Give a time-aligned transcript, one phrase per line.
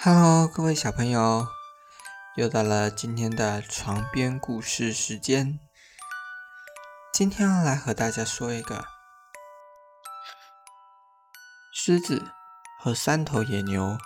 [0.00, 1.48] Hello，各位小朋友，
[2.36, 5.58] 又到了今天的床边故事时间。
[7.12, 8.84] 今天要来和大家说一个
[11.74, 12.30] 狮子
[12.78, 13.98] 和三头野牛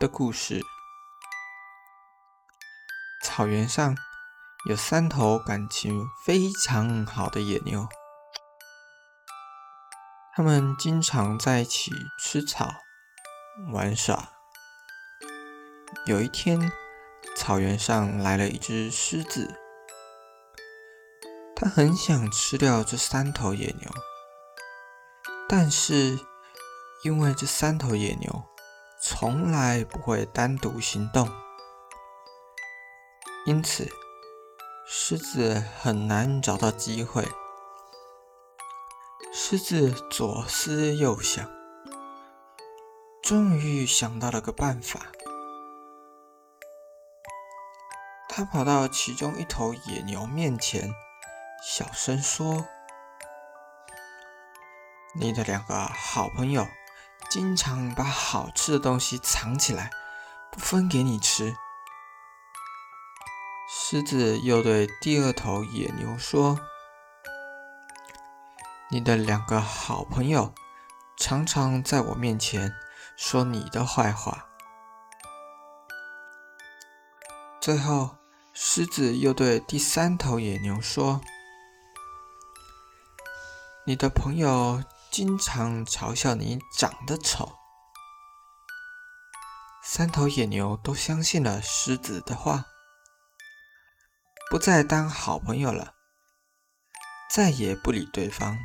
[0.00, 0.60] 的故事。
[3.22, 3.96] 草原上
[4.68, 7.88] 有三头感情非常好的野牛，
[10.34, 12.68] 它们经常在一起吃草、
[13.72, 14.28] 玩耍。
[16.06, 16.72] 有一天，
[17.36, 19.54] 草原上来了一只狮子，
[21.54, 23.90] 它很想吃掉这三头野牛，
[25.48, 26.18] 但是
[27.04, 28.42] 因为这三头野牛
[29.00, 31.28] 从来不会单独行动，
[33.46, 33.88] 因此
[34.86, 37.28] 狮子很难找到机会。
[39.32, 41.48] 狮子左思右想，
[43.22, 45.06] 终于想到了个办法。
[48.34, 50.90] 他跑到其中一头野牛面前，
[51.62, 52.66] 小声说
[55.14, 56.66] ：“你的两个好朋友
[57.28, 59.90] 经常把好吃的东西藏起来，
[60.50, 61.54] 不分给你吃。”
[63.68, 66.58] 狮子又对第二头野牛说
[68.88, 70.54] ：“你的两个好朋友
[71.18, 72.72] 常常在我面前
[73.14, 74.46] 说你的坏话。”
[77.60, 78.21] 最后。
[78.54, 81.22] 狮子又对第三头野牛说
[83.86, 87.56] ：“你的朋友经常嘲笑你长得丑。”
[89.82, 92.66] 三头野牛都相信了狮子的话，
[94.50, 95.94] 不再当好朋友了，
[97.30, 98.58] 再也不理对方。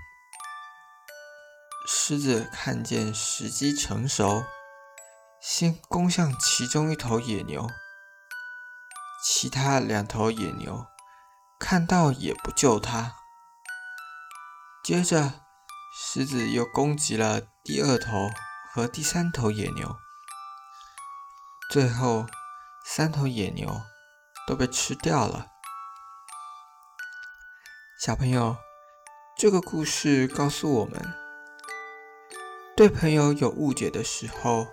[1.87, 4.43] 狮子看见时机成熟，
[5.41, 7.67] 先攻向其中一头野牛。
[9.39, 10.87] 其他两头野牛
[11.59, 13.13] 看到也不救它。
[14.83, 15.41] 接着，
[15.95, 18.31] 狮子又攻击了第二头
[18.73, 19.95] 和第三头野牛。
[21.69, 22.25] 最后，
[22.83, 23.83] 三头野牛
[24.47, 25.51] 都被吃掉了。
[27.99, 28.57] 小朋友，
[29.37, 31.13] 这个故事告诉我们：
[32.75, 34.65] 对朋友有误解的时候，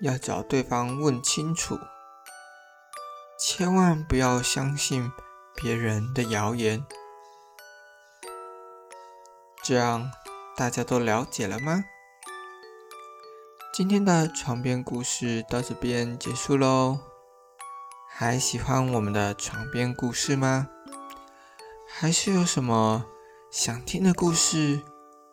[0.00, 1.78] 要找对方问清楚。
[3.60, 5.12] 千万不要相信
[5.54, 6.82] 别人的谣言，
[9.62, 10.10] 这样
[10.56, 11.84] 大家都了解了吗？
[13.70, 17.00] 今天的床边故事到这边结束喽。
[18.08, 20.68] 还喜欢我们的床边故事吗？
[21.86, 23.04] 还是有什么
[23.50, 24.80] 想听的故事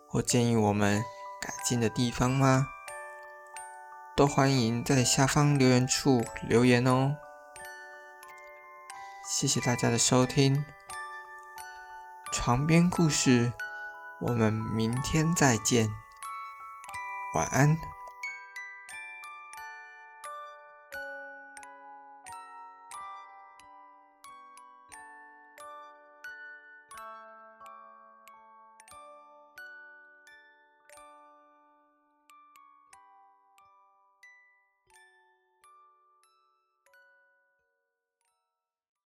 [0.05, 1.01] 或建议我们
[1.41, 2.67] 改进的地方吗？
[4.17, 7.15] 都欢迎在下方留言处留言哦。
[9.29, 10.63] 谢谢大家的收听，
[12.31, 13.51] 床边故事，
[14.21, 15.91] 我们明天再见，
[17.35, 17.77] 晚安。